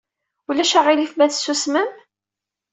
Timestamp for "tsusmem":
1.27-1.89